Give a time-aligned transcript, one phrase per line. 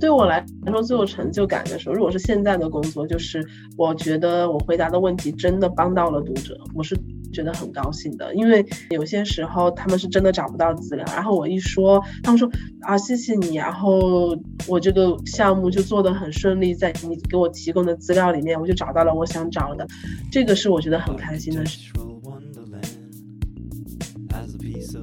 [0.00, 3.46] 对我来说最有成就感的时候，如果是现在的工作，就是
[3.76, 6.96] 我觉得我回答的问题真的帮到了读者，我是
[7.32, 8.34] 觉得很高兴的。
[8.34, 12.48] 因为有些时候他们是真的找不到资料，然后我一说，他们说
[12.82, 14.36] 啊谢谢你，然后
[14.66, 19.86] 我这个项目就做得很顺利，在你给我提供的资料里面，我就找到了我想找的，
[20.30, 21.90] 这个是我觉得很开心的事。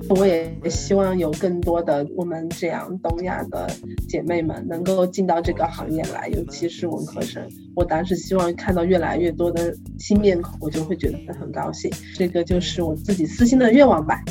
[0.10, 3.68] 我也希望有更多的我们这样东亚的
[4.08, 7.44] 姐妹们能够进到这个行业来，尤其是文科生。
[7.76, 11.92] 我当时希望看到越来越多的新面孔，我就会觉得很高兴。
[12.16, 14.24] 这个就是我自己私心的愿望吧。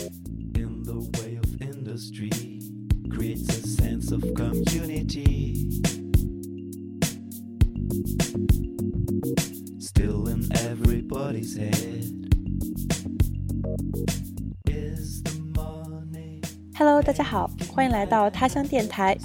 [16.76, 19.16] Hello，大家好，欢迎来到他乡电台。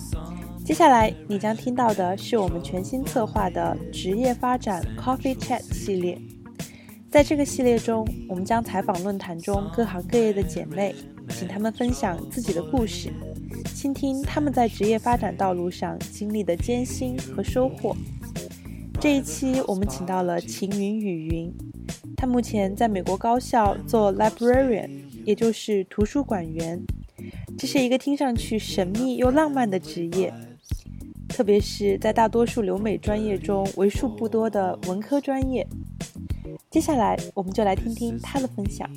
[0.64, 6.22] 接下来你将听到的是我们全新策划的职业发展 Coffee Chat 系列。
[7.09, 10.94] 在这个系列中，我们将采访论坛中各行各业的姐妹，
[11.30, 13.11] 请她们分享自己的故事，
[13.73, 17.97] 倾听她们在职业发展道路上经历的艰辛和收获。
[19.02, 21.52] 这一期我们请到了秦云雨云，
[22.16, 24.91] 她目前在美国高校做 Librarian，
[25.25, 26.80] 也就是图书馆员。
[27.60, 30.34] 这是一个听上去神秘又浪漫的职业，
[31.28, 35.68] 特别是在大多数留美专业中为数不多的文科专业。
[36.70, 38.90] 接下来，我们就来听听他的分享。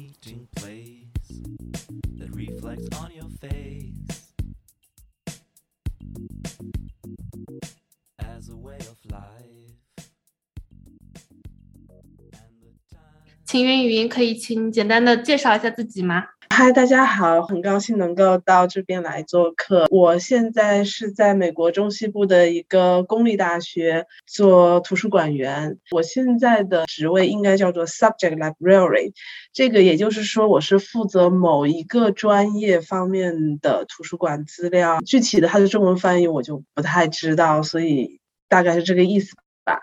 [13.44, 16.22] 秦云语音，可以请简单的介绍一下自己吗？
[16.54, 19.86] 嗨，大家好，很高兴能够到这边来做客。
[19.90, 25.78] 我现在是在美国中西部的一个公立大学做图书馆员。
[25.92, 29.14] 我现在的职位应该叫做 Subject Library，
[29.54, 35.00] 这个也就是说我是负责某一个专业方面的图书馆资料。
[35.06, 38.20] 具体的它的中文翻译我就不太知道，所以
[38.50, 39.34] 大概是这个意思
[39.64, 39.80] 吧。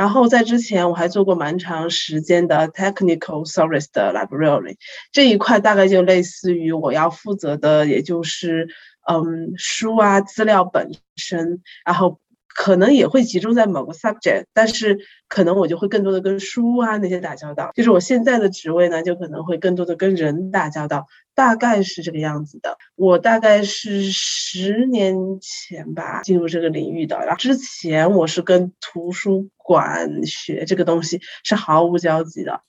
[0.00, 4.76] 然后在之前我还做过蛮长时间的 technical service 的 library，
[5.12, 8.66] 这一块大概就类似于我要负责的，也就是
[9.06, 12.18] 嗯书啊资料本身，然后。
[12.54, 17.70] 可能也会集中在某个 subject，但是可能我就会更多的跟书啊那些打交道。
[17.74, 22.76] 就是我现在的职位呢，就可能会更多的跟人打交道，大概是这个样子的。
[22.96, 32.62] 我大概是十年前吧进入这个领域的，然后之前我是跟图书馆学这个东西是毫无交集的。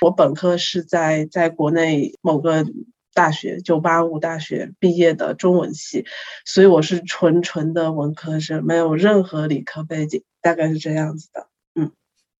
[0.00, 2.64] 我本科是在在国内某个。
[3.14, 6.04] 大学九八五大学毕业的中文系，
[6.44, 11.48] 所以我是纯纯的文科生，没有任何理科背景，大概是这样子的。
[11.74, 11.92] 嗯，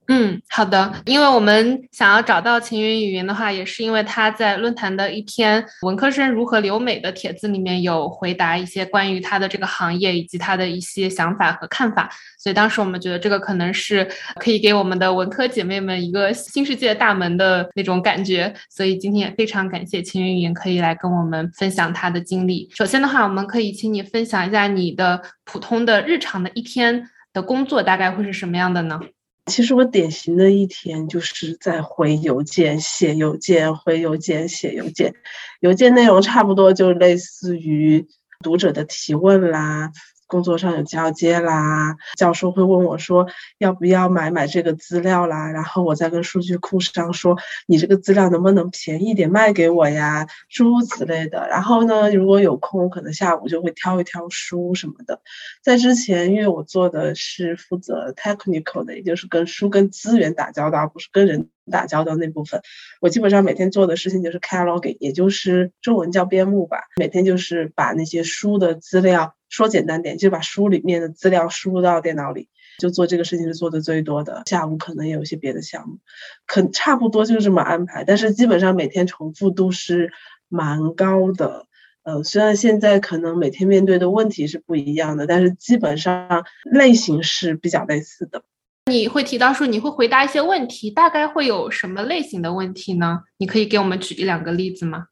[0.09, 0.93] 嗯好的。
[1.07, 14.07] 因为我们想要找到秦云雨云的话，也是因为他在论坛的一篇文科生如何留美的帖子里面有回答一些关于他的这个行业以及他的一些想法和看法，所以当时我们觉得这个可能是
[14.39, 18.53] 可以给我们的文科姐妹们一个新世界大门的那种感觉。
[18.69, 22.69] 所以今天也非常感谢秦云语云可以来跟我们分享他的经历。
[22.75, 29.01] 首先的话，我们可以请你分享一下你的普通的日常的一天的工作大概会是什么样的呢？
[29.47, 35.15] 其实我典型的一天就是在回邮件、写邮件、回邮件、写邮件，
[35.61, 38.07] 邮件内容差不多就类似于
[38.43, 39.93] 读者的提问啦。
[40.27, 43.27] 工作上有交接啦，教授会问我说
[43.59, 47.37] 要不要买买这个资料啦，然后我再跟数据库商说
[47.67, 51.47] 你这个资料能不能便宜点卖给我呀，诸如此类的。
[51.49, 55.21] 然后呢，如果有空，可能下午就会挑一挑书什么的。
[55.63, 62.61] 在之前，因为我做的是负责 technical 的，也就是跟书跟资源打交道，不是跟人打交道那部分，
[63.01, 69.35] 我基本上每天做的事情就是 cataloging，也就是中文叫编目吧，每天就是把那些书的资料。
[69.55, 72.49] 说简单点，就把书里面的资料输入到电脑里，
[72.81, 74.43] 就做这个事情是做的最多的。
[74.47, 75.99] 下午可能也有一些别的项目，
[76.45, 78.03] 可差不多就是这么安排。
[78.03, 80.13] 但是基本上每天重复度是
[80.49, 81.67] 蛮高的。
[82.03, 88.43] 呃，虽然现在可能每天面对的问题是不一样的，但是基本上类型是比较类似的。
[88.91, 93.21] 你会提到说你会回答一些问题，大概会有什么类型的问题呢？
[93.39, 95.07] 你可以给我们举一两个例子吗？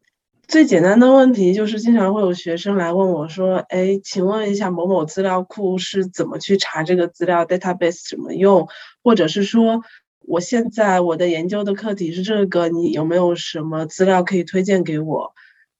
[0.48, 8.68] 最简单的问题就是，经常会有学生来问我说：“哎，请问一下，某某资料库是怎么去查这个资料？database 怎么用？
[9.02, 9.80] 或者是说，
[10.20, 15.32] 我现在我的研究的课题是这个，你有没有什么资料可以推荐给我？”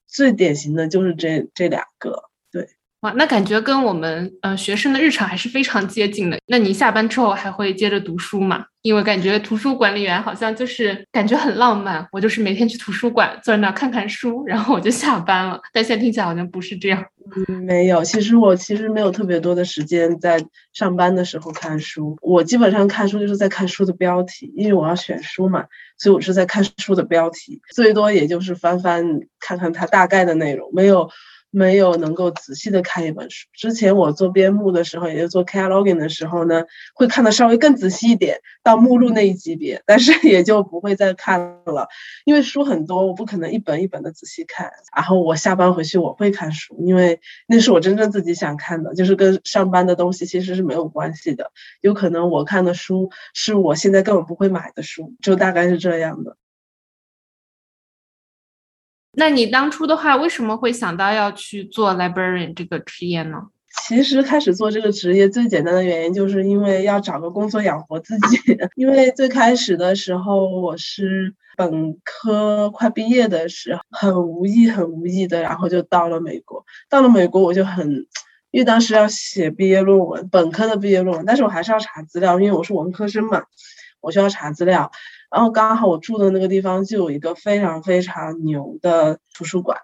[0.07, 2.32] 最典型的就是这这两个。
[3.03, 6.39] 哇，那感觉跟我们呃学生的日常还是非常接近的。
[6.47, 8.65] 那你下班之后还会接着读书吗？
[8.83, 15.61] 因为感觉图书管理员好像就是感觉很浪漫，我就是每天去图书馆坐在那儿看看书，然后我就下班了。
[15.73, 17.05] 但现在听起来好像不是这样。
[17.49, 20.41] 嗯，没有，其实我其实没有特别多的时间在
[20.73, 22.17] 上班的时候看书。
[22.23, 25.65] 我基本上看书就是在看书的标题，因为我要选书嘛，
[25.99, 29.05] 所以我是在看书的标题，最多也就是翻翻
[29.41, 31.11] 看看它大概的内容，没有。
[31.53, 33.47] 没有能够仔细的看一本书。
[33.53, 36.65] 之前我做编目的时候，也就做 cataloging 的时候呢，
[36.95, 41.87] 会看的稍微更仔细一点，到目录那一级别，但是也就不会再看了，
[42.25, 44.71] 因为书很多，我不可能一本一本的仔细看。
[44.97, 51.53] 然后我下班回去我会看书，因为那是我真正自己想看的，就是跟上班的东西其实是没有关系的。
[51.83, 56.39] 有可能我看的书是我现在根本不会买的书，就大概是这样的。
[59.15, 63.43] 那你当初的话，为什么会想到要去做 librarian 这个职业呢？
[63.87, 68.39] 其实开始做这个职业最简单的原因，就是因为要找个工作养活自己。
[68.77, 76.65] 因为最开始的时候，我是本科快毕业的时候，很无意、很无意的，然后就到了美国。
[76.89, 78.07] 到了美国，我就很，
[78.51, 83.43] 因为当时要写毕业论文，本科的毕业论文，但是我还是要查资料，因为我是文科生嘛，
[84.01, 84.91] 我需要查资料。
[85.33, 89.79] 然后刚好我住的那个地方就有一个非常非常牛的图书馆，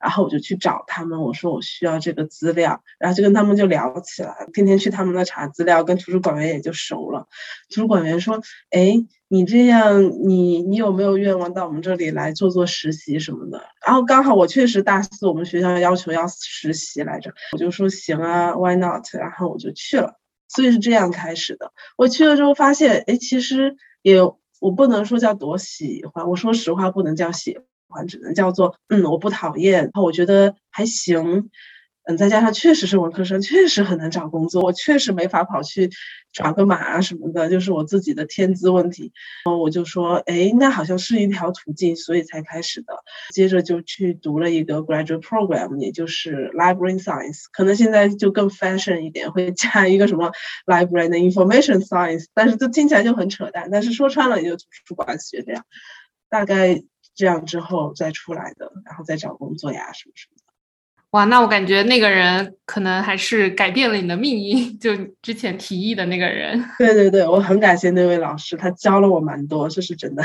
[0.00, 7.28] 然后我就去找他们，我说我需要这个资料，然后就跟他们就聊起来，天天去他们那查资料，跟图书馆员也就熟了。
[7.72, 8.40] 图书馆员说
[8.70, 8.94] ：“哎，
[9.28, 19.04] 你这样，你你有没有愿望到我们这里来做做实习什么的？”然后刚好我确实大四我们学校要求要实习来着，我就说行啊，Why not？
[19.14, 20.18] 然后我就去了，
[20.48, 21.72] 所以是这样开始的。
[21.96, 24.18] 我去了之后发现，哎，其实也。
[24.60, 27.58] 我不能说叫多喜欢，我说实话不能叫喜
[27.88, 31.50] 欢，只能叫做嗯，我不讨厌，我觉得还行。
[32.08, 34.62] 嗯，再加上确实是文科生，确实很难找工作。
[34.62, 35.90] 我确实没法跑去
[36.32, 39.12] 转个码啊什么的，就是我自己的天资问题。
[39.44, 42.94] 然后我就说，哎，那好像是一条途径，所以才开始的。
[43.34, 47.42] 接着就去读了一个 graduate program，也就是 library science。
[47.52, 50.32] 可能现在就更 fashion 一点，会加一个什么
[50.66, 53.68] library 的 information science，但是这听起来就很扯淡。
[53.70, 55.62] 但是说穿了，也就图书馆学这样，
[56.30, 56.82] 大概
[57.14, 60.37] 这样之后再出来的，然后再找工作呀什么什么。
[61.12, 66.62] 哇，那我感觉那个人可能还是改变了你的命运， 就之前提议的那个人。
[66.78, 70.22] 对对对，我很感谢那位老师，他教了我蛮多，这是真的。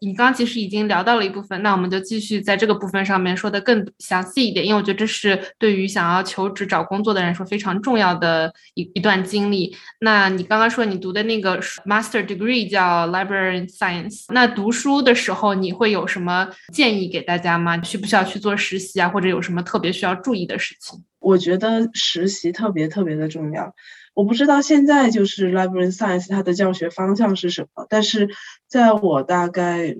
[0.00, 9.76] 你刚其实已经聊到了一部分，那我们就继续在这个部分上面说的更详细一点，因为我觉得这是对于想要求职找工作的人说非常重要的一一段经历。
[10.00, 17.82] 那你刚刚说你读的那个 master degree 叫 library science，那读书的时候你会有什么建议给大家吗？
[17.82, 21.02] 需不需要去做实习啊，或者有什么特别需要注意的事情？
[21.20, 23.74] 我觉得实习特别特别的重要。
[24.14, 28.30] 我不知道现在就是 library science 它的教学方向是什么，但是
[28.68, 29.96] 在我大概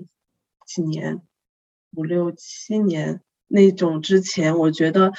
[0.65, 1.21] 几年
[1.93, 5.11] 五六七年那种之前，我觉得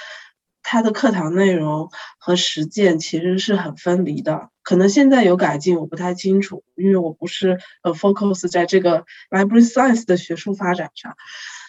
[0.62, 4.48] 它的课堂内容和实践其实是很分离的。
[4.62, 11.14] 可能现在有改进，我不太清楚，因为我不是呃 focus 在这个 library science 的学术发展上，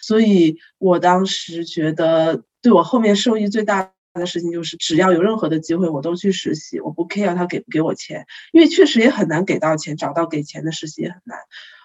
[0.02, 3.92] 所以我当时觉得对我后面受益最大。
[4.12, 11.38] 他的事情就是，只要有任何的机会，我都去实习，我不 care 他给不给我钱，因为确实也很难给到钱，找到给钱的实习也很难，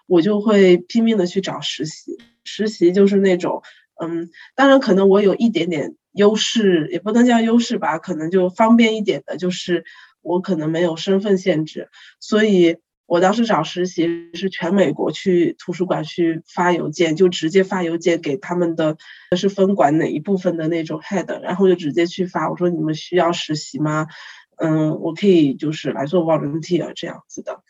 [0.08, 2.18] 我就会拼命的去找实习。
[2.44, 3.62] 实习就是那种，
[4.02, 9.86] 嗯，当然可能我有一点点优势，也不能叫优势吧，可能就方便一点的，就是
[10.22, 11.90] 我可能没有身份限制，
[12.20, 12.78] 所以。
[13.14, 18.98] 我当时找实习是全美国去图书馆去发邮件，就直接发邮件给他们的，
[19.38, 24.08] 是分管哪一部分的那种 head，然后就直接去发，我说你们需要实习吗？
[24.58, 27.62] 嗯，我可以就是来做 volunteer 这样子的，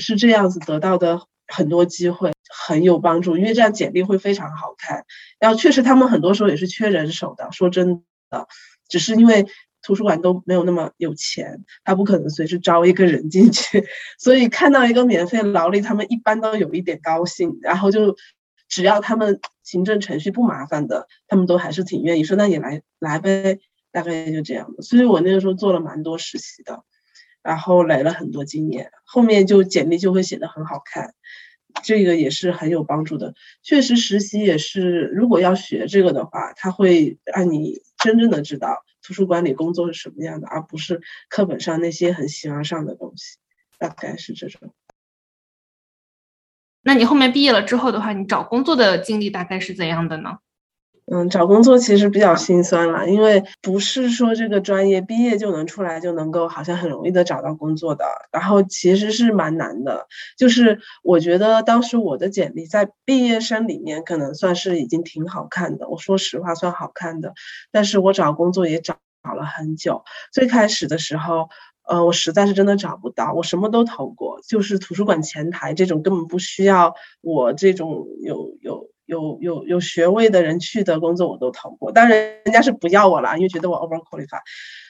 [0.00, 5.04] 是这样子得到的很多机会，很有帮助，因为这样简历会非常好看。
[5.38, 8.48] 然后确实他们很多时候也是缺人手的，说真的，
[8.88, 9.46] 只是因为。
[9.86, 13.84] 图书馆都没有那么有钱，他不可能随时招一个人进去，
[14.18, 18.16] 所以看到一个免费劳力，他们一般都有一点高兴，然后就
[18.68, 23.60] 只要他们行政程序不麻烦的，他们都还是挺愿意说那你来来呗，
[23.92, 24.82] 大概就这样的。
[24.82, 26.82] 所以我那个时候做了蛮多实习的，
[27.44, 31.14] 然后累了很多经验，后面就简历就会写的很好看，
[31.84, 33.34] 这个也是很有帮助的。
[33.62, 38.82] 确实实习也是，如果要学这个的话，他会让你真正的知道。
[39.06, 43.38] 图书馆里工作是什么样的，而不是课本上那些很形而上的东西，
[43.78, 44.74] 大概是这种。
[46.82, 50.38] 那你后面毕业了之后的话，你找工作的经历大概是怎样的呢？
[51.12, 60.08] 嗯，找工作其实比较心酸了，因为不是说这个专业毕业就能出来就能够好像很容易的找到工作的，然后其实是蛮难的。
[60.36, 67.34] 就是我觉得当时我的简历在毕业生里面可能算是已经挺好看的，我说实话算好看的，
[67.70, 70.02] 但是我找工作也找找了很久。
[70.32, 71.48] 最开始的时候，
[71.88, 78.90] 呃，我实在是真的找不到，我什么都投过，就是图书馆前台这种根本不需要我这种有有。
[79.06, 84.42] 有有有学位的人去的工作我都投过，当然人家是不要我了，因为觉得我 over qualified，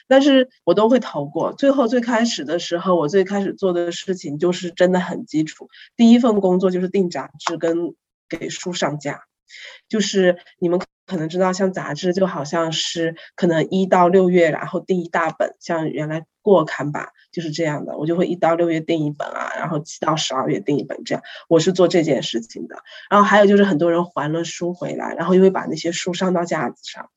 [0.07, 1.53] 但是我都会投过。
[1.53, 7.95] 最后最开始的时候，我最开始做的事情就是真的很基础，第一份工作就是定杂志跟
[8.27, 9.21] 给书上架，
[9.87, 17.13] 就是你们可能知道，像杂志就好像是可能一到六月，然后订一大本，像原来过刊吧。
[17.29, 22.77] 就是这样的，我就会一到六月订一本啊，然后七到十二月订一本，这样我是做这件事情的。
[23.11, 27.09] 然后还有就是很多人还了书回来，然后又会把那些书上到架子上。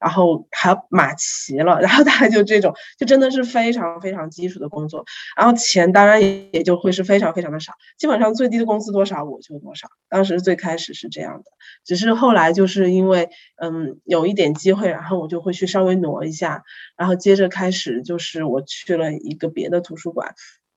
[0.00, 5.04] 然后还码齐了，然后大概就这种，就真的是非常非常基础的工作。
[5.36, 9.88] 然后钱当然也也就会是非常非常的少，基本上最低的工资多少我就多少。
[10.08, 11.50] 当时最开始是这样的，
[11.84, 13.28] 只是后来就是因为
[13.60, 16.62] 嗯有一点机会，然后我就会去稍微挪一下，
[16.96, 20.34] 然后接着开始就是我去了一个别的图书馆，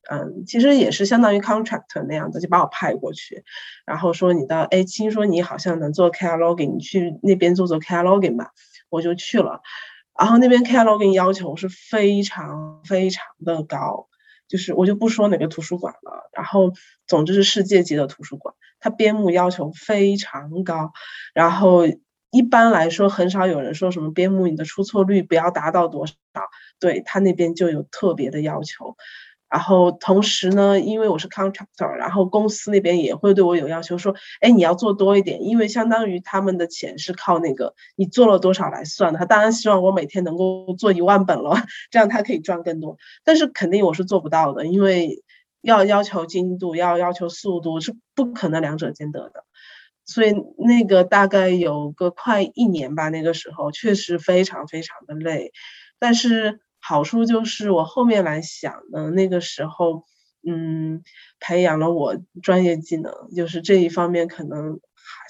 [0.10, 3.44] 嗯，其实也是相当于 contract 那样的，就把我派过去，
[3.86, 8.50] 然后说你到哎听说你好像能做 cataloging，你去那边做做 cataloging 吧。
[8.91, 9.62] 我就去了，
[10.19, 14.10] 然后那边 cataloging 要求是非常非常的高，
[14.48, 16.74] 就是我就不说哪个图书馆了，然后
[17.07, 20.91] 总之是世界级的图书馆，它编目要求非常高，
[21.33, 21.88] 然后
[22.31, 26.13] 一般来说很少有人说什么编目你的出错率不要达到多少，
[26.79, 28.98] 对他那边就有特别的要求。
[29.51, 39.20] 然后同时呢，因为我是 contractor，然后公司那边也会对我有要求，说，哎，你要做多一点，因为相当于他们的钱是靠那个你做了多少来算的。
[39.20, 41.51] 他当然希望我每天能够做一万本了，
[41.91, 42.96] 这样他可以赚更多。
[43.25, 45.22] 但是肯定我是做不到的，因为
[45.62, 49.43] 要要求精度，要要求速度，是不可能两者兼得的。
[50.05, 55.51] 所以那个大概有个快一年吧，那个时候确实非常非常的累，
[56.00, 56.62] 但是。
[56.81, 60.03] 好处就是我后面来想呢，那个时候，
[60.47, 61.03] 嗯，
[61.39, 64.79] 培养了我专业技能，就是这一方面可能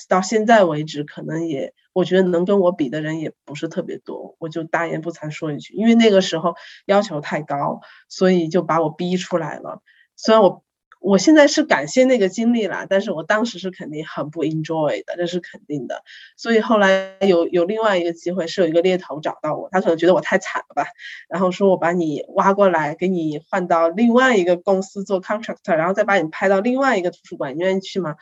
[0.09, 6.55] 到现在为止，可能也我觉得能跟我比的人也不是特别多，我就大言不惭说一句，因为那个时候
[6.85, 9.81] 要求太高，所以就把我逼出来了。
[10.15, 10.63] 虽然我。
[11.01, 16.03] 我现在是感谢那个经历了，但是我当时是肯定很不 enjoy 的，这是肯定的。
[16.37, 20.85] 所以后来有有另外一个机会，是有一个猎头找到我，他可能觉得我太惨了吧，
[21.27, 28.15] 然后说我把你挖过来，给你换到另外一个公司做 contractor，然后再把你派到另外一个图书馆，你愿意去吗？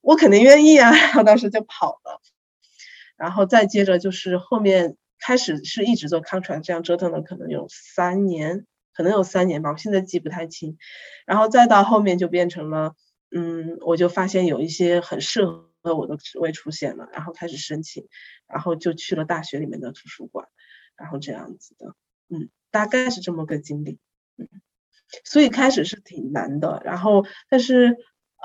[0.00, 2.20] 我肯定愿意啊， 然后当时就跑了。
[3.16, 8.64] 然后再接着就是后面开始是一直做 contract，这样折腾了可能有三年。
[8.94, 10.78] 可能有三年吧，我现在记不太清。
[11.26, 12.94] 然后再到后面就变成了，
[13.34, 18.06] 嗯，我就发现有一些很适合我的职位出现了，然后开始申请，
[18.46, 20.46] 然后就去了大学里面的图书馆，
[20.96, 21.94] 然后这样子的，
[22.28, 23.98] 嗯，大概是这么个经历，
[24.38, 24.48] 嗯，
[25.24, 27.96] 所以开始是挺难的，然后但是，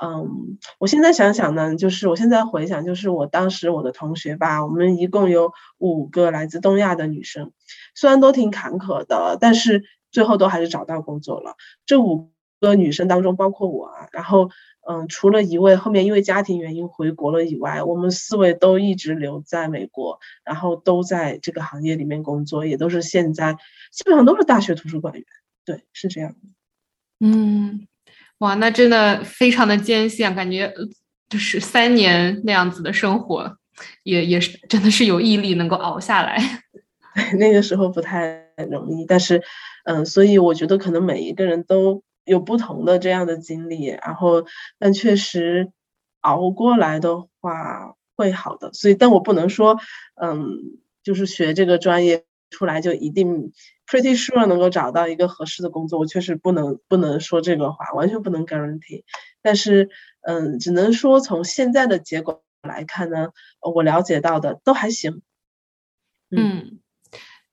[0.02, 7.52] 嗯，我现在想想呢，就是我现在回想，就是我当时我的同学吧，我们一共有五个来自东亚的女生，
[7.94, 9.84] 虽然都挺坎坷的，但是。
[10.10, 11.54] 最后都还是找到工作了。
[11.86, 14.50] 这五个女生当中，包括我啊，然后
[14.88, 23.54] 嗯，除了一位后面因为家庭原因回国了以外，我们四位都一直留在美国，然后都在这个行业里面工作，也都是现在
[23.92, 25.24] 基本上都是大学图书馆员。
[25.64, 26.34] 对，是这样。
[27.20, 27.86] 嗯，
[28.38, 30.74] 哇，那真的非常的艰辛，啊，感觉
[31.28, 33.58] 就是三年那样子的生活，
[34.02, 36.38] 也也是真的是有毅力能够熬下来。
[37.38, 39.42] 那个时候不太容易，但是，
[39.84, 44.44] 嗯，所以我觉得可能每一个人都有不同的这样的经历，然后，
[44.78, 45.70] 但确实
[46.20, 48.72] 熬过来的话会好的。
[48.72, 49.78] 所以，但我不能说，
[50.22, 50.46] 嗯，
[51.02, 53.52] 就是学这个专业出来就一定
[53.88, 59.02] pretty sure 能够找到一个合适的工作，我确实不能不能说这个话，完全不能 guarantee。
[59.42, 59.88] 但是，
[60.22, 63.30] 嗯，只能说从现在的结果来看呢，
[63.74, 65.22] 我了解到的都还行。
[66.32, 66.80] 嗯。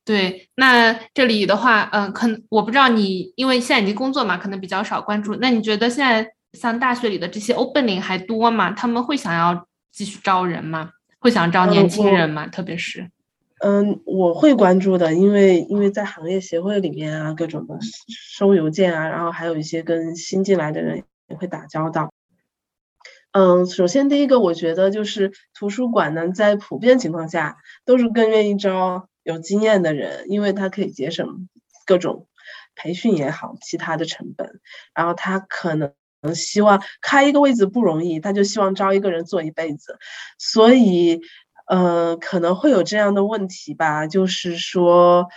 [0.08, 5.36] 对，那这里的话，嗯，可能我不知道你，因为现在已经工作嘛，可能比较少关注。
[5.36, 8.72] 那你觉得现在像大学里的这些 opening 还多吗？
[8.72, 10.92] 他们会想要继续招人吗？
[11.20, 12.48] 会想招年轻人吗？
[12.48, 13.12] 特别是，
[13.60, 22.14] 嗯，我会关注的，因为因为在行业协会里面啊，各种的收邮件啊，然后还有一些跟新进来的人也会打交道。
[23.34, 31.50] 嗯，首先第一个，我觉得就是图书馆呢，在普遍情况下都是更愿意招有经验的人，因为他可以节省
[31.86, 32.28] 各种
[32.76, 34.60] 培训也好，其他的成本。
[34.96, 35.94] 然后他可能
[36.34, 39.98] 希望开一个位子不容易，他就希望招一个人做一辈子。
[40.38, 41.20] 所以，
[41.68, 45.28] 呃，可能会有这样的问题吧，就是说。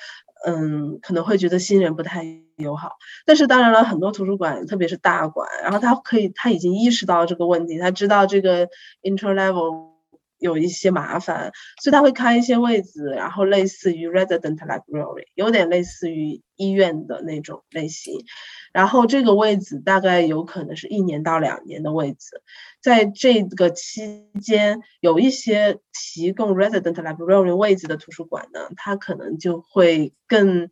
[0.47, 2.25] 嗯，可能会觉得新人不太
[2.57, 8.67] 友好，但是当然了，很多图书馆，特别是大馆，然后他可以，他已经意识到这个问题，他知道这个
[9.03, 9.90] interlevel
[10.41, 18.15] 有一些麻烦，所以他会开一些位子，然后类似于 resident library，有点类似于医院的那种类型。
[18.73, 22.41] 然后这个位置大概有可能是一年到两年的位置，
[22.81, 30.71] 在这个期间，有一些提供 resident library 位置的图书馆呢，它可能就会更，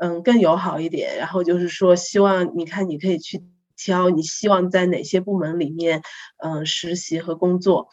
[0.00, 1.16] 嗯，更友好一点。
[1.16, 3.40] 然后就是说，希望你看，你可以去
[3.76, 6.02] 挑你希望在哪些部门里面，
[6.42, 7.88] 嗯，实习和工作。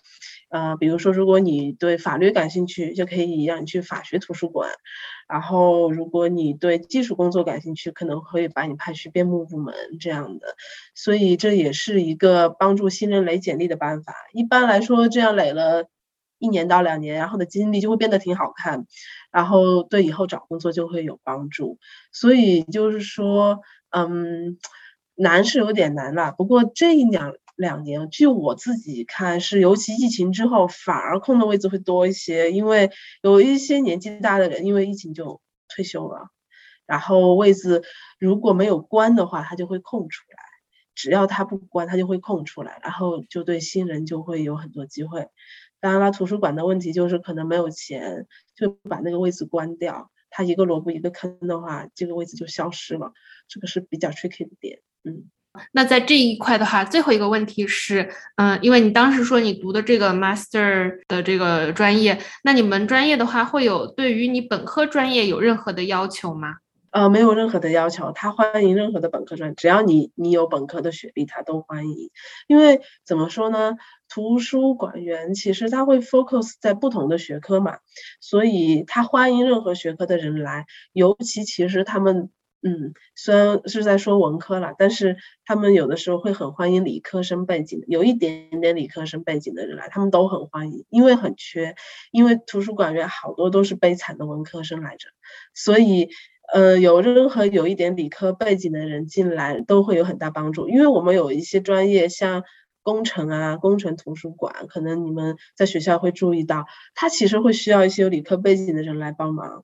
[0.56, 4.70] 呃，比如说，如果你对法律感兴趣，就可以让你去法学图书馆；
[5.28, 10.56] 然后，如果你对技术工作感兴趣，可能会把你派去编目部门这样的。
[10.96, 14.14] 所以，这也是一个帮助新人垒简历的办法。
[14.32, 15.90] 一般来说，这样垒了
[16.40, 18.86] 一年到两年，然后的经历就会变得挺好看，
[19.34, 21.80] 然后对以后找工作就会有帮助。
[22.14, 23.60] 所以，就是说，
[23.90, 24.58] 嗯，
[25.16, 26.32] 难是有点难了。
[26.32, 27.34] 不过这一两。
[27.56, 36.30] 两年，据我自己看，是尤其疫情之后，反而空的位置会多一些，因为有一些年纪大的人，因为疫情就退休了，
[36.86, 37.84] 然后位置
[38.20, 40.38] 如果没有关的话，他就会空出来。
[40.96, 45.28] 只要他不关，他就会空出来，然后就对新人就会有很多机会。
[45.82, 53.12] 当然了，图书馆的问题就是可能没有钱，就把那个位置关掉，他一个萝卜一个坑的话，这个位置就消失了，
[53.50, 55.30] 这个是比较 tricky 的点，嗯。
[55.72, 66.56] 那在这一块的话，最后一个问题是，嗯，因为你当时说你读的这个 master 的这个专业，那你们专业的话会有对于你本科专业有任何的要求吗？
[66.92, 72.10] 呃，没有任何的要求，他欢迎任何的本科专，只要你你有本科的学历，他都欢迎。
[72.48, 73.74] 因为怎么说呢，
[74.08, 77.80] 图书馆员其实他会 focus 在不同的学科嘛，
[78.22, 82.30] 所以他欢迎任何学科的人来，尤其其实他们。
[82.68, 91.76] 嗯，虽然是在说文科了，但是他们有的时候会很欢迎理科生背景，有一点点理科生背景的人来，他们都很欢迎，因为很缺，
[92.12, 95.10] 因为图书馆员好多都是悲惨的文科生来着，
[95.54, 96.10] 所以
[96.52, 102.44] 呃，有任何有一点理科背景的人进来都会有很大帮助，因为我们有一些专业像
[102.82, 109.64] 工程啊，工程图书馆，可能你们在学校会注意到，他其实会需要一些有理科背景的人来帮忙。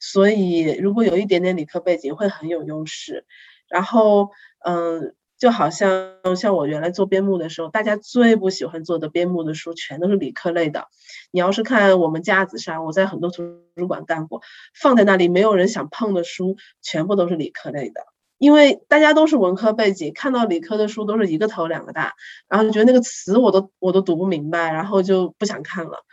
[0.00, 3.24] 所以，如果有一点点理科背景，会很有优势。
[3.68, 4.30] 然后，
[4.64, 10.88] 嗯，就好像像我原来做编目的时候，大家最不喜欢做的编目的书，全都是理科类的。
[11.30, 13.42] 你要是看我们架子上，我在很多图
[13.76, 14.42] 书馆干过，
[14.74, 18.06] 放在那里没有人想碰的书，全部都是理科类的。
[18.38, 22.14] 因为大家都是文科背景，看到理科的书都是一个头两个大，
[22.48, 26.04] 然后就觉得那个词我都我都读不明白，然后就不想看了。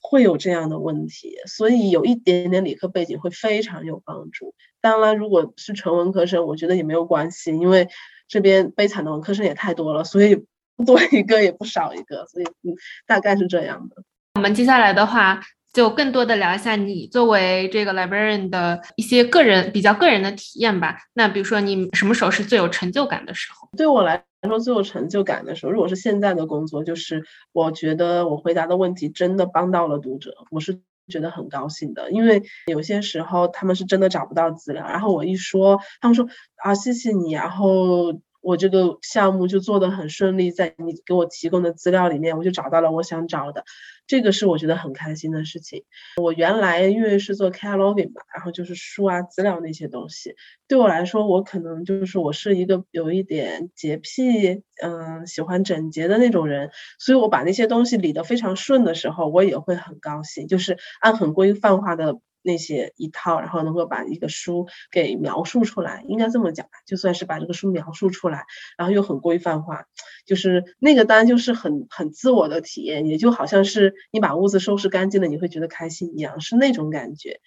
[0.00, 4.54] 会有这样的问题，所以有一点点理科背景会非常有帮助。
[4.80, 7.88] 当然，如果是纯文科生，我觉得也没有关系，因为
[8.28, 10.44] 这边悲惨的文科生也太多了，所以
[10.76, 12.74] 不多一个也不少一个，所以嗯，
[13.06, 13.96] 大概是这样的。
[14.36, 15.40] 我们接下来的话，
[15.72, 20.96] 就更多的聊一下你作为这个 librarian 的一些个人比较个人的体验吧。
[21.14, 23.68] 那比如说，你什么时候是最有成就感的时候？
[23.76, 24.27] 对我来。
[24.40, 32.10] 来说最有成就感的时候，如果是现在的工作，就是我觉得我回答的问题真的帮到了读者，我是觉得很高兴的。
[32.12, 36.28] 因为有些时候他们是真的找不到资料，然后我一说，他们说
[36.62, 43.64] 啊谢谢你，然后我这个项目就做得很顺利，在你给我提供的资料里面，我就找到了我想找的。
[44.06, 45.84] 这个是我觉得很开心的事情。
[46.22, 50.34] 我原来因为是做 cataloging 嘛，然后就是书啊、资料那些东西，
[50.66, 62.18] 对我来说，我可能就是我是一个有一点洁癖，嗯，喜欢整洁的那种人，所以我把那些东西理得非常顺的时候，我也会很高兴，就是按很规范化的。
[62.42, 68.44] 那些一套，然后能够把一个书给描述出来，应该这么讲吧，就算是把这个书描述出来，
[68.76, 69.84] 然后又很规范化，
[70.26, 77.40] 就是那个单就是很很自我的体验，也就好像是你把屋子收拾干净了，你会觉得开心一样，是那种感觉，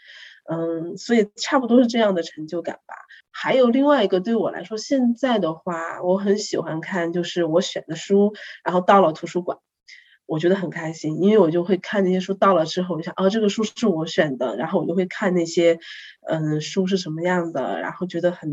[0.49, 2.95] 嗯，所以差不多是这样的成就感吧。
[3.31, 9.57] 还有另外一个对我来说，现在的话，我很喜欢看，就是我选的书，然后到了图书馆。
[10.31, 15.77] 我觉得很开心，因为我就会看那些书，到了之后我就想，哦，这个书是我选的，然后我就会看那些，
[16.25, 18.49] 嗯，书是什么样的，然后觉得很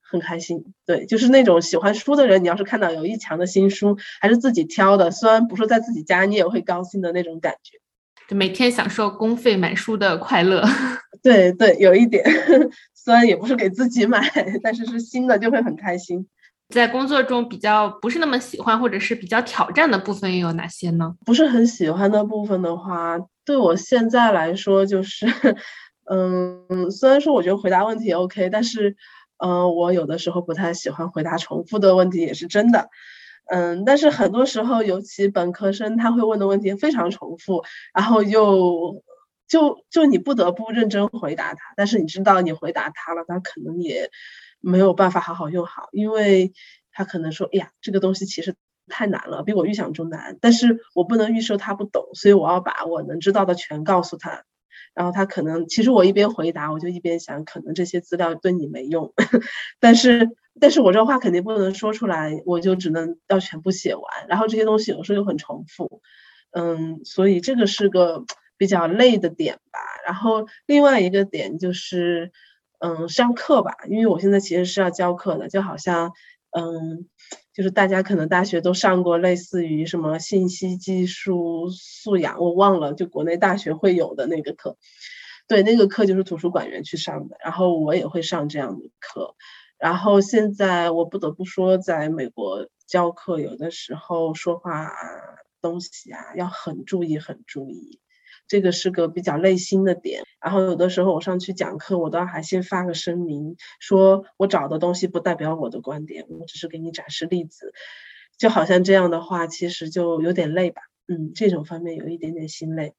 [0.00, 0.64] 很开心。
[0.84, 7.78] 对，就是那种喜欢书的人，你要是看到有一墙的新书，还是自己挑的，虽然不是在自己家，你也会高兴的那种感觉。
[8.26, 10.64] 就每天享受公费买书的快乐。
[11.22, 12.24] 对对，有一点，
[12.94, 14.28] 虽然也不是给自己买，
[14.60, 16.26] 但是是新的就会很开心。
[16.70, 21.14] 在工作中比较不是那么喜欢，或者是比较挑战的部分又有哪些呢？
[21.26, 25.26] 不是很喜欢的部分的话，对我现在来说就是，
[26.08, 28.96] 嗯，虽然说我觉得回答问题 OK，但是，
[29.38, 32.88] 嗯，我有的时候不太喜欢回答重复的问题，也是真的。
[33.46, 39.02] 嗯，但是很多时候，尤其本科生他会问的问题非常重复，然后又
[39.48, 44.08] 就就你不得不认真回答他，但是你知道你回答他了，他可能也。
[44.60, 46.52] 没有办法好好用好，因为
[46.92, 48.54] 他可能说：“哎呀，这个东西其实
[48.88, 54.44] 太难了，比我预想中难。”但是我不能预设他不懂，所以我要把我能知道的全告诉他。
[54.94, 59.12] 然后他可能，其实我一边回答，我就一边想，可能这些资料对你没用，
[59.80, 60.28] 但是，
[60.60, 64.02] 但是我这话肯定不能说出来，我就只能要全部写完。
[64.28, 66.02] 然后这些东西有时候又很重复，
[66.52, 68.24] 嗯，所以这个是个
[68.58, 69.78] 比较累的点吧。
[70.06, 72.32] 然后另外一个点就是。
[72.80, 76.10] 嗯，上课吧，因为我现在其实是要教课的，就好像，
[76.56, 77.06] 嗯，
[77.52, 84.78] 就是大家可能大学都上过类似于什么信息技术素养，我忘了，就国内大学会有的那个课，
[85.46, 89.34] 对，那个课就是图书馆员去上的，然后我也会上这样的课，
[89.78, 94.94] 然后现在我不得不说，在美国教课有的时候说话啊
[95.60, 98.00] 东西啊，要很注意，很注意。
[98.50, 107.72] 这个是个比较内心的点，然后有的时候我上去讲课，我都还先发个声明，说我找的东西不代表我的观点，我只是给你展示例子，
[108.36, 112.94] 就好像这样的话，其实就有点累吧，嗯，这种方面有一点点心累。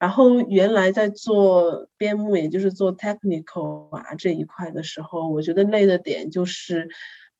[0.00, 6.88] 然后原来在做边牧，也就是做 technical 啊这一块的时候，我觉得累的点就是，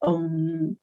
[0.07, 0.77] 嗯，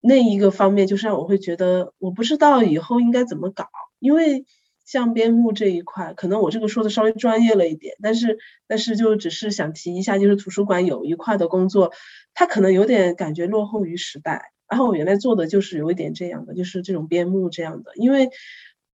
[0.00, 3.66] 那一个方面就是让我会觉得我不知道以后应该怎么搞，
[3.98, 4.46] 因为。
[4.84, 11.92] 像编目这一块，可能我这个说的稍微专业了一点，但是但是就只是想提一下，就是图书馆有一块的工作，
[12.34, 14.52] 它可能有点感觉落后于时代。
[14.68, 18.30] 然后我原来做的就是有一点这样的，就是这种编目这样的，因为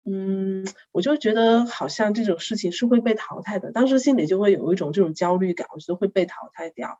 [0.04, 6.98] 嗯，我就觉得好像这种事情是会被淘汰的，当时心里就会有一种这种焦虑感，我觉得会被淘汰掉。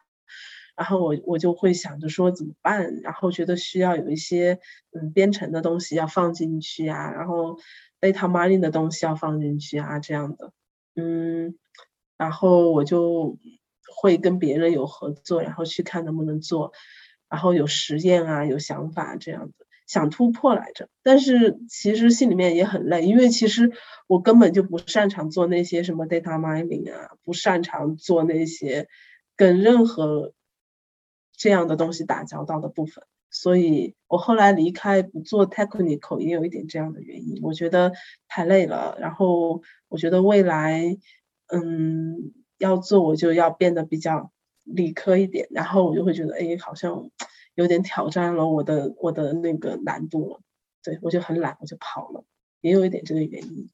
[0.77, 4.61] 然后我我就会想着说怎么办，然后觉得需要有一些
[4.93, 7.59] 嗯编程的东西要放进去啊，然后。
[8.01, 10.53] Data mining 的东西要放进去啊，这样的，
[10.95, 11.57] 嗯，
[12.17, 13.39] 然后我就
[13.97, 16.73] 会跟别人有合作，然后去看能不能做，
[17.29, 20.89] 然后有实验啊，有想法这样的，想突破来着。
[21.03, 23.73] 但是其实心里面也很累，因为其实
[24.07, 28.89] 我根本就不擅长做那些什么 data mining 啊，不擅长做那些
[29.37, 30.33] 跟任何
[31.33, 33.05] 这样的东西打交道的部分。
[33.41, 37.93] 所以我后来离开不做 technical 也有一点这样的原因，我觉得
[38.27, 38.97] 太累了。
[38.99, 40.97] 然后我觉得未来，
[41.47, 44.33] 嗯，要做我就要变得比较
[44.65, 45.47] 理科一点。
[45.53, 47.09] 然后我就会觉得，哎，好像
[47.55, 50.41] 有点挑战了我的我的那个难度了。
[50.83, 52.25] 对我就很懒，我就跑了，
[52.61, 53.71] 也有一点这个原因。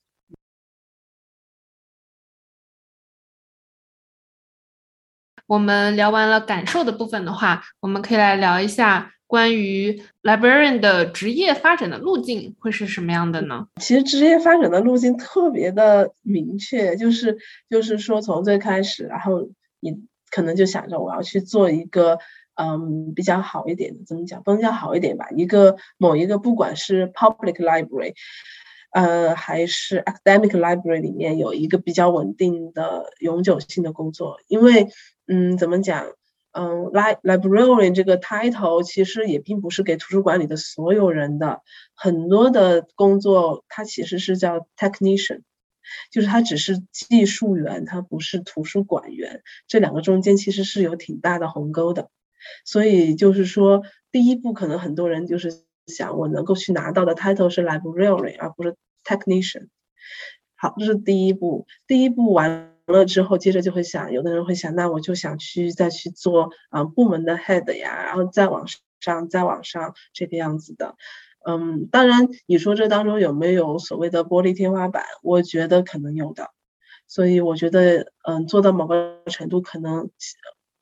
[5.47, 9.11] 我们聊完了感受的部分的话，我们可以来聊一下。
[9.35, 13.67] 关于 librarian 的职业发展的路径会是什么样的呢？
[13.81, 17.37] 其实职业发展的路径特别的明确，就是
[17.69, 19.49] 就是说从最开始，然后
[19.81, 19.97] 你
[20.31, 22.21] 可能就想着我要去做一个
[22.55, 24.41] 嗯比较好一点的，怎么讲？
[24.45, 28.15] 不能叫好一点吧，一个某一个不管是 public library，
[28.93, 34.87] 呃还是 academic library 里面有一个比较稳定的永久性的工作，因为
[35.27, 36.07] 嗯怎么讲？
[36.57, 36.85] 嗯
[37.25, 41.63] ，librarian 这个 title 其实也并不是给图书馆里的所有人的，
[41.97, 45.41] 很多的工作它其实是叫 technician，
[46.13, 52.09] 就是它只是技术员，它不是图书馆员，这两个中间其实是有挺大的鸿沟的。
[52.65, 59.67] 所以就是说，第一步可能很多人就是想，我能够去拿到的 title 是 librarian，而不是 technician。
[60.55, 62.74] 好，这是第一步，第一步完。
[62.87, 68.67] 了之后，接着就会想，有的人会想，那我就想去再去做啊部门的 head 呀，然后再往
[69.01, 70.97] 上，再往上这个样子的。
[71.47, 75.05] 嗯，当然你说这当中有没有所谓的玻璃天花板？
[75.23, 76.51] 我觉得可能有的。
[77.07, 80.11] 所以我觉得，嗯，做到某个程度可能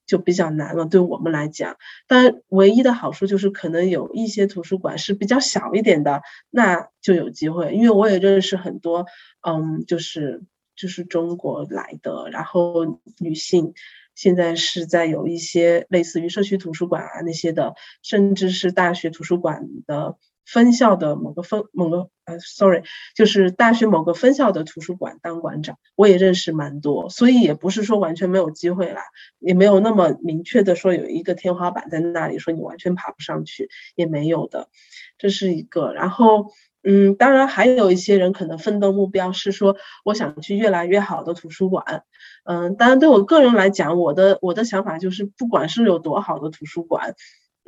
[0.07, 1.77] 就比较难了，对我们来讲。
[2.07, 7.75] 但唯一的好处就是，可能有一些图书馆是比较小一点的，那就有机会。
[7.75, 9.07] 因为我也认识很多，
[9.47, 10.43] 嗯，就是。
[10.77, 13.75] 就是中国来的，然后女性，
[14.15, 20.17] 现在是在有一些类似于社区图书馆啊那些的，甚至是大学图书馆的。
[20.45, 22.83] 分校的某个分某个呃，sorry，
[23.15, 29.03] 就是大学某个分校的图书馆当馆长，我也认识蛮多，所以也不是说完全没有机会啦，
[29.39, 34.69] 也没有那么明确的说有一个天花板在那里，说你完全爬不上去也没有的，
[35.17, 35.93] 这是一个。
[35.93, 36.51] 然后，
[36.83, 42.05] 嗯，当然还有一些人可能奋斗目标是说我想去越来越好的图书馆，
[42.45, 47.15] 嗯，当然对我个人来讲，我的我的想法就是不管是有多好的图书馆，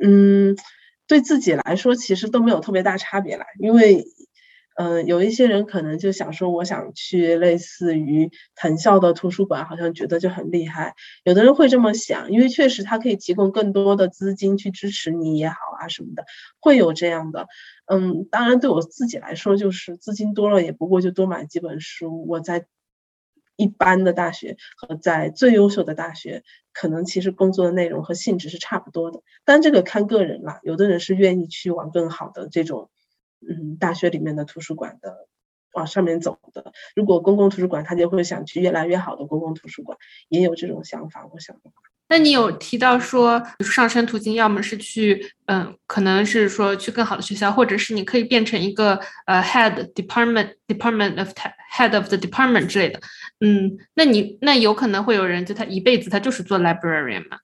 [0.03, 0.55] 嗯。
[1.07, 3.45] 对自己来说，其实都没有特别大差别啦。
[3.59, 4.07] 因为，
[4.75, 10.93] 嗯，有一些人可能就想说，我想去类似于藤校的图书馆，好像觉得就很厉害。
[11.23, 16.25] 有的人会这么想，因为确实他可以提供更多的资金去支持你也好啊什么的，
[16.59, 17.47] 会有这样的。
[17.85, 22.25] 嗯，当然对我自己来说，就是资金多了，也不过就多买几本书。
[22.27, 22.65] 我在。
[23.57, 29.21] 一般的大学和在最优秀的大学，可能其实工作的内容和性质是差不多的。
[29.45, 32.89] 但这个看个人啦，有的人是愿意去往更好的这种，
[33.49, 35.27] 嗯，大学里面的图书馆的
[35.73, 36.71] 往上面走的。
[36.95, 39.97] 如果公共图书馆，他就会想去越来越好的公共图书馆，
[40.29, 41.27] 也有这种想法。
[41.33, 41.55] 我想。
[42.07, 51.29] 那你有提到说上升途径，要么是去，嗯，可能是说去更好的学校，或者是你可以变成一个呃 head department department of
[51.75, 52.99] head of the department 之类的，
[53.39, 57.39] 嗯，那你那有可能会有人就他一辈子他就是做 librarian 吗？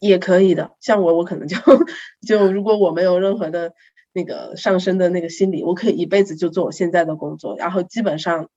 [0.00, 1.58] 也可以的，像我我可能就
[2.26, 3.74] 就如果我没有任何的
[4.12, 8.48] 那个上升的那个心理，我可以一辈子就做我现在的工作，然后基本上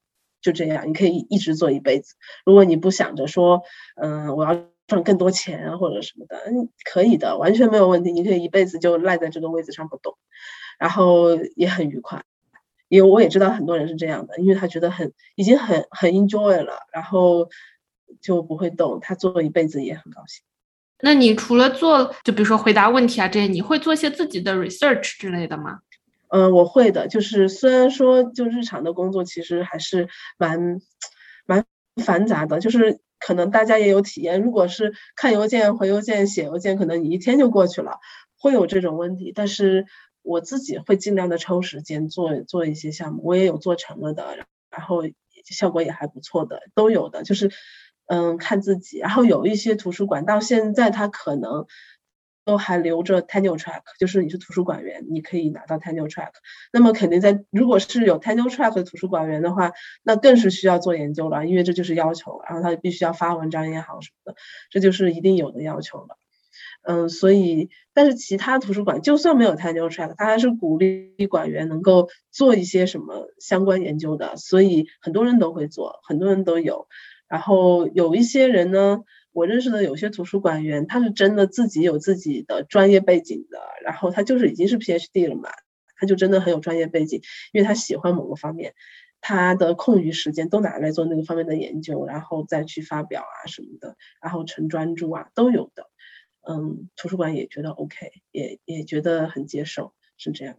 [0.42, 2.16] 就这样，你可以一直做一辈子。
[2.46, 3.64] 如果你不想着说，
[3.96, 4.66] 嗯，我要。
[4.88, 8.12] 赚更多钱，或者什么的，嗯，可以的，完全没有问题。
[8.12, 10.18] 你可以一辈子就赖在这个位置上不动，
[10.78, 12.26] 然后也很愉快。
[12.90, 17.48] 因为我也知道很多人是这样的，因为他觉得很已经很很 enjoy 了，然后
[18.20, 19.00] 就不会动。
[19.00, 20.44] 他做一辈子也很高兴。
[21.02, 25.80] 那你除了做，就比如说回答问题啊这些，你会做一些自己的 research 之类的吗？
[26.30, 27.08] 嗯，我会的。
[27.08, 30.80] 就是虽然说就日常的工作其实还是蛮
[31.46, 31.66] 蛮
[32.04, 33.00] 繁杂的，就是。
[33.24, 38.00] 可能大家也有体验，如果是看邮件、回邮件、写邮件，可能你一天就过去了，
[38.40, 39.32] 会有这种问题。
[39.36, 39.86] 但是
[40.24, 44.26] 我自己会尽量的抽时间做做一些项目，我也有做成了的，
[44.72, 45.04] 然后
[45.46, 47.52] 效果也还不错的，都有的，就是
[48.12, 49.00] 嗯看自己。
[49.00, 51.66] 然后有一些图书馆到现在它可能。
[52.44, 56.32] 都还留着 tenure track，就是你是图书馆员，你可以拿到 tenure track。
[56.74, 59.72] 那么肯定在如果是有 tenure track 的图书馆员的话，
[60.02, 62.42] 那更是需要做研究了，因为这就是要求。
[62.48, 64.36] 然后他必须要发文章也好什么的，
[64.72, 66.18] 这就是一定有的要求了。
[66.82, 74.36] 嗯，所以但是其他图书馆就算没有 tenure track，他还是鼓励馆员能够做一些什么相关研究的。
[74.36, 76.88] 所以很多人都会做，很多人都有。
[77.32, 79.00] 然后有一些人呢。
[79.34, 85.50] 我认识的有些图书馆员，他是真的自己有自己的专业背景的，然后他就是已经是 PhD 了嘛，
[85.96, 87.22] 他就真的很有专业背景，
[87.54, 88.74] 因为他喜欢某个方面，
[89.22, 95.90] 他的空余时间都拿来做那个方面的研究，然后再去发表啊什么的，然后成专著啊都有的，
[96.46, 100.58] 嗯，图书馆也觉得 OK，也也觉得很接受，是这样。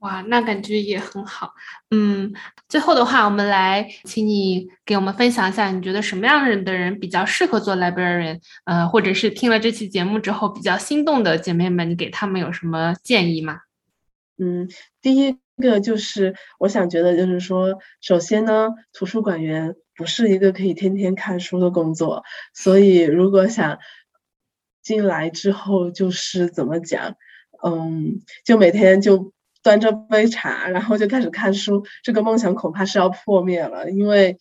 [0.00, 1.52] 哇，那感觉也很好。
[1.90, 2.32] 嗯，
[2.70, 8.40] 最后的话，我们来请你给我们分享一下，你觉得什么样的人比较适合做 librarian？
[8.64, 13.60] 呃，或者是听了这期节目之后比较心动的姐妹们，你给他们有什么建议吗？
[14.38, 14.70] 嗯，
[15.02, 23.78] 第一个就是我想觉得就是说，首先呢，图书馆员不是一个可以天天看书的工作，所以如果想
[24.82, 27.16] 进来之后就是怎么讲，
[27.62, 29.34] 嗯，就每天就。
[29.62, 33.90] 端着杯茶，然后就开始看书，这个梦想恐怕是要破灭了。
[33.90, 34.38] 因为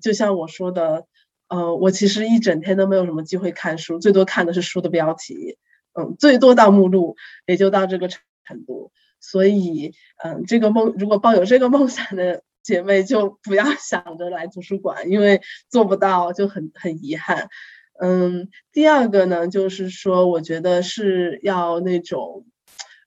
[0.00, 1.06] 就像我说的，
[1.48, 5.58] 呃，我其实一整天都没有什么机会看书，最多看的是书的标题，
[5.94, 8.20] 嗯，最多到目录，也就到这个程
[8.66, 8.92] 度。
[9.18, 17.48] 所以，嗯，这个梦如果抱有这个梦想的姐妹，就不要想着来图书馆，因为做不到就很很遗憾。
[18.00, 22.46] 嗯，第二个呢，就是说，我觉得是要那种，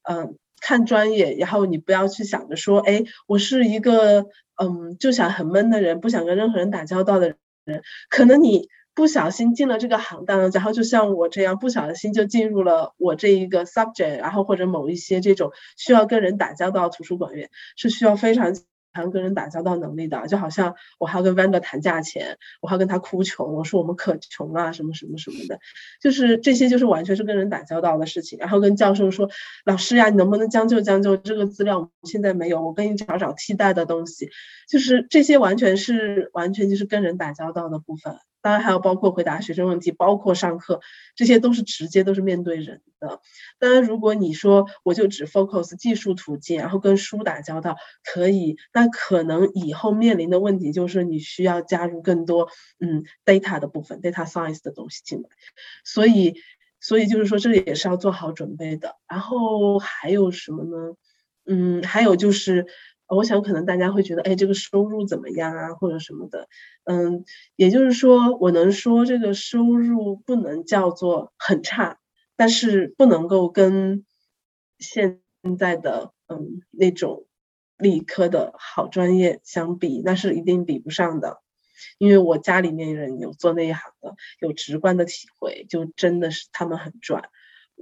[0.03, 0.37] 嗯。
[0.65, 7.81] 看专业，然后你不要去想着说，哎，我是一个嗯，就想很闷的人，不想跟任何人打交道的人。
[8.09, 18.55] 可能你不小心进了这个行当，然后就像我这样，不小心就进入了我这一个 subject，然后或者某一些这种需要跟人打交道，图书馆员是需要非常。
[18.93, 25.59] 谈跟人打交道能力的，就好像我还要跟 vendor 谈价钱，我还要跟他哭穷，我说我们可穷了，什么什么什么的，
[25.99, 28.37] 就是这些就是完全是跟人打交道的事情。
[28.39, 29.29] 然后跟教授说，
[29.65, 34.29] 老师呀，你能不能将就将就这个资料现在没有，我给你找找替代的东西。
[34.69, 40.81] 就是这些完全是完全就是跟人打交道的部分，当然还有包括回答学生问题，包括上课，
[41.15, 43.21] 这些都是直接都是面对人的。
[43.57, 55.29] 当然，如果你说我就只 focus 技术途径，然后跟书打交道，可以，那可能以后面临的问题就是你需要加入更多嗯 data 的部分，data science 的东西进来。
[55.85, 56.35] 所以，
[56.81, 58.97] 所以就是说这里也是要做好准备的。
[59.07, 60.95] 然后还有什么呢？
[61.45, 62.67] 嗯，还有就是。
[63.15, 66.47] 我想，可能大家会觉得，哎，这个收入怎么样啊，或者什么的，
[66.85, 67.23] 嗯，
[67.55, 71.99] 也就是说，我能说这个收入不能叫做很差，
[72.35, 74.05] 但是不能够跟
[74.79, 75.21] 现
[75.57, 77.25] 在的嗯那种
[77.77, 81.41] 理科的好专业相比，那是一定比不上的。
[81.97, 87.23] 因为我家里面人有做那一行的，有直观的体会，就真的是他们很赚。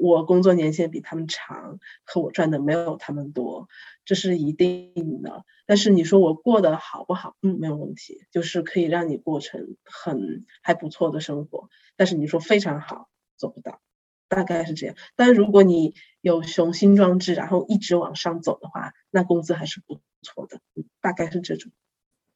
[0.01, 3.69] 我工作年限比他们长，可我赚的没有他们多，
[4.03, 5.45] 这是一定的。
[5.67, 7.35] 但是你说我过得好不好？
[7.43, 11.69] 嗯，没有问题，就是可以让你过成很还不错的生活。
[11.95, 13.79] 但是你说非常好，做不到，
[14.27, 14.95] 大概是这样。
[15.15, 20.59] 但如果你有雄心壮志，然后一直往上走的话，那工资还是不错的，
[20.99, 21.71] 大概是这种。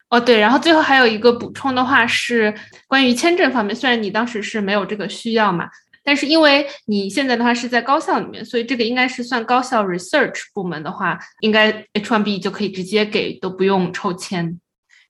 [0.10, 2.54] 哦，对，然后最后还有一个补充的话是
[2.88, 5.68] 关于签证方面，虽然你当时是没有这个需要嘛。
[6.06, 14.62] 但是因为你现在的话是在高校里面，所以这个应该是算高校 research 部门的话，应该 H1B 就可以直接给，都不用抽签。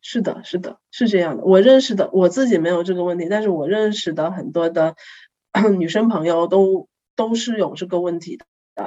[0.02, 1.44] 是的，是的，是这样的。
[1.44, 4.96] 我认识的，我自己没有这个问题，但是我认识的很多的
[5.78, 8.46] 女生朋友都都是有这个问题的。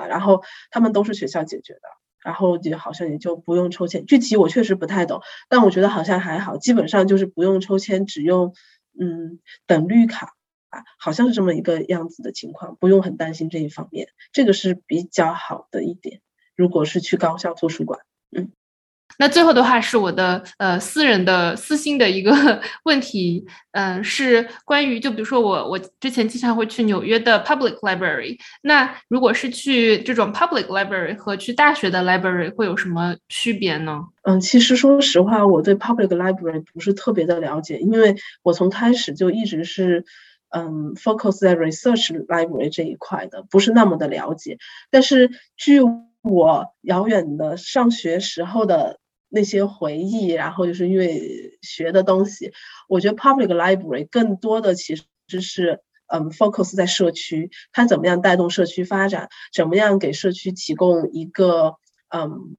[0.08, 1.80] 然后他们都是学校解决的，
[2.22, 4.04] 然后也好像也就不用抽签。
[4.04, 8.52] 具体我确实不太懂，但我觉得好像还好，基本上就是不用抽签，只用
[9.00, 10.34] 嗯等绿卡。
[10.70, 16.20] 啊，好像是这么一个样子的情况，不用很担心这一方面，这个是比较好的一点。
[16.56, 18.00] 如果是去高校图书馆，
[18.36, 18.50] 嗯，
[19.16, 22.32] 那最后的话是我的呃私人的私心的一个
[22.84, 34.04] 问题，嗯，是关于就比如说我我之前经常会去纽约的 public library，那如果是去这种 public library 和去大学的 library 会有什么区别呢？
[34.22, 40.04] 嗯，其实说实话，我对 public library 不是特别的了解，因为我从开始就一直是。
[40.50, 44.58] 嗯，focus 在 research library 这一块的不是那么的了解，
[44.90, 45.80] 但是据
[46.22, 52.52] 我遥远的上学时候的那些回忆，然后就是因为学的东西，
[52.88, 61.74] 我觉得 public library 更多的其实是嗯 focus 在社区，它怎么样带动社区发展，怎么样给社区提供一个
[62.08, 62.56] 嗯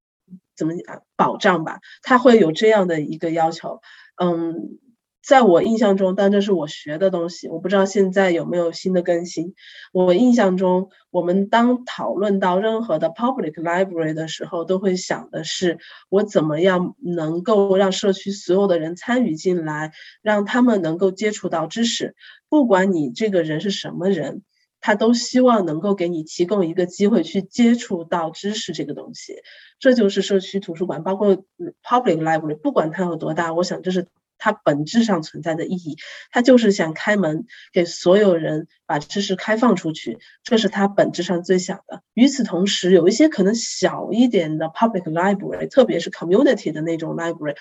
[0.56, 3.82] 怎么讲保障吧，它会有这样的一个要求，
[4.21, 4.80] 嗯。
[5.29, 9.53] 在我印象中，但这是我学的东西，我不知道现在有没有新的更新。
[9.91, 15.77] 我印象中，我们当讨论到任何的 public library 的时候，都会想的是
[16.09, 19.91] 我怎么样能够让社区所有的人参与进来，
[20.23, 22.15] 让他们能够接触到知识。
[22.49, 24.41] 不管你这个人是什么人，
[24.81, 29.35] 他都希望能够给你提供一个机会去接触到知识这个东西。
[29.77, 31.37] 这就是社区图书馆，包括
[31.83, 34.07] public library，不管它有多大，我想这是。
[34.39, 35.97] 它本质上存在的意义，
[36.32, 42.02] 它就是想开门给所有人把知识开放出去，这是它本质上最想的。
[42.15, 47.56] 与此同时，有一些可能小一点的 public library，特别是 community 的那种 library，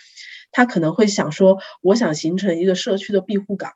[0.52, 3.72] 他可能会想说，我想形成一个社区的庇护港，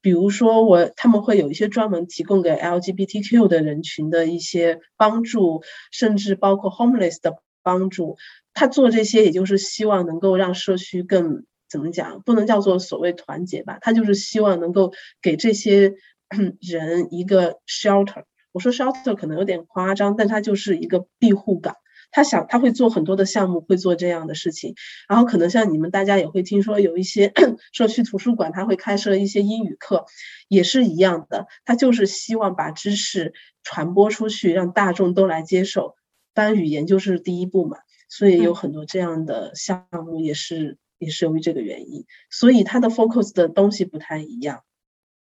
[0.00, 8.16] 比如说我他们会有一些专门提供给 LGBTQ 的人群的一些帮助，甚至包括 homeless 的帮助。
[8.54, 11.44] 他做这些，也就是希望能够让社区更。
[11.70, 12.20] 怎么讲？
[12.22, 15.94] 不能叫做所谓团结吧，他就是希望能够给这些
[16.60, 18.24] 人一个 shelter。
[18.52, 21.76] 我说 shelter 可能有点夸张，但他就是一个庇护港。
[22.12, 24.74] 他想他会做很多的项目，会做这样的事情。
[25.08, 27.32] 然后可能像你们大家也会听说，有一些
[27.72, 30.06] 社区图书馆，他会开设一些英语课，
[30.48, 31.46] 也是一样的。
[31.64, 35.94] 他就是希望把知识传播出去，让大众都来接受。
[36.34, 37.76] 当然，语言就是第一步嘛，
[38.08, 40.79] 所以有很多这样的项目也是。
[41.00, 44.60] 也是由于这个原因，所以它的 focus 的东西不太一样。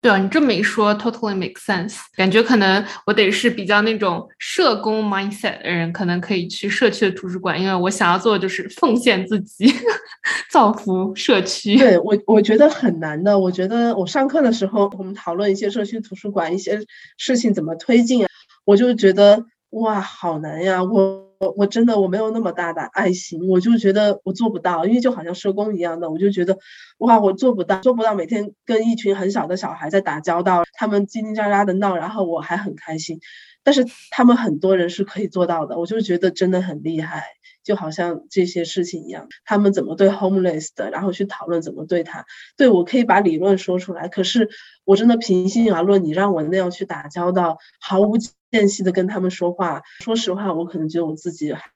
[0.01, 1.97] 对啊，你这么一说，totally make sense。
[2.15, 9.65] 感觉可能我得是比较那种社工 mindset 的人，可能可以去社区的图书馆，因为我想要做的就是奉献自己，
[10.51, 11.77] 造福社区。
[11.77, 13.37] 对我，我觉得很难的。
[13.37, 16.79] 我觉得我上课的时候，我们讨论一些社区图书馆一些
[17.17, 18.29] 事情怎么推进啊，
[18.63, 21.28] 我就觉得哇，好难呀，我。
[21.39, 26.57] 我我真的我没有那么大的爱心，我就觉得我做不到，因为就好像社工一样的，我就觉得
[26.99, 33.19] 哇，我做不到，做不到每天跟一群很小的小孩在打交道，他们叽叽喳喳的闹，然后我还很开心，
[33.63, 37.23] 但是他们很多人是可以做到的，我就觉得真的很厉害。
[37.61, 42.25] 就好像这些事情一样，他们怎么对 homeless 的，然后去讨论怎么对他。
[42.57, 44.49] 对我可以把理论说出来，可是
[44.85, 48.17] 我真的平心而论，你让我那样去打交道，毫无
[48.51, 51.69] 间隙的跟他们说话，说实话，我可能觉得我自己还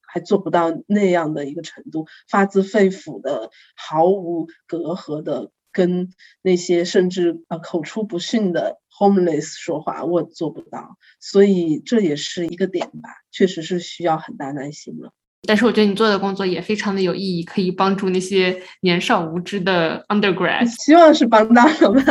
[0.00, 6.10] 还做不到那样的一个程度，发自肺腑的，毫无隔阂的跟
[6.42, 8.78] 那些甚至呃口出不逊的。
[9.00, 15.10] homeless 说话我做不到，所以这也是一个点吧，确实是需要很大耐心了。
[15.48, 20.66] 但是我觉得你做的工作也非常的有意义，可以帮助那些年少无知的 undergrad。
[20.84, 22.04] 希望是帮到了们。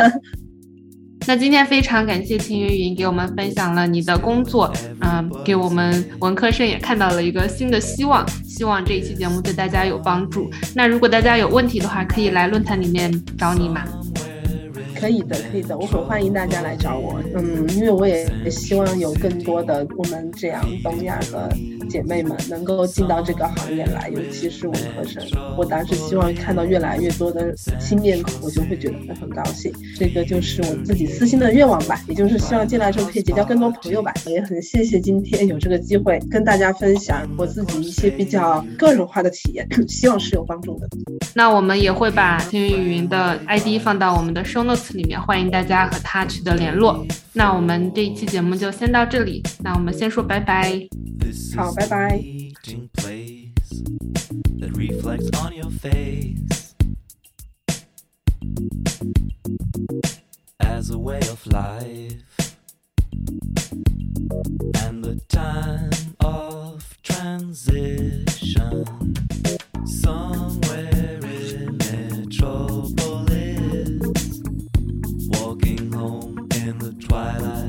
[1.30, 4.68] 那今天非常感谢秦云云给我们分享了你的工作，
[4.98, 8.26] 嗯，给我们文科生也看到了一个新的希望。
[8.44, 10.50] 希望这一期节目对大家有帮助。
[10.74, 13.84] 那如果大家有问题的话，可以来论坛里面找你嘛。
[15.00, 17.18] 可以的，可以的，我很欢迎大家来找我。
[17.34, 21.50] 嗯，因为我也也希望有更多的我们这样东亚的
[21.88, 25.22] 姐妹们能够进到这个行业来，尤其是文科生。
[25.56, 29.72] 我当时希望看到越来越多的新面孔，我就会觉得会很高兴。
[29.96, 34.12] 这个就是我自己私心的愿望吧，也就是希望进来之后可以结交更多朋友吧。
[34.26, 40.86] 也很谢谢今天有这个机会跟大家分享我自己一些比较个人化的体验， 希望是有帮助的。
[41.32, 44.89] 那我们也会把天云语音的 ID 放到我们的 show notes。
[44.94, 47.06] 里面欢迎大家和他取得联络。
[47.32, 50.72] 那我们这一期节目就先到这里，那我们先说拜拜。
[51.56, 52.20] 好，拜拜。
[77.10, 77.59] Twilight